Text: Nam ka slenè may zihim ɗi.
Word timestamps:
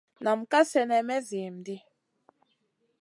Nam 0.23 0.39
ka 0.51 0.59
slenè 0.69 0.99
may 1.07 1.21
zihim 1.27 1.55
ɗi. 1.65 1.75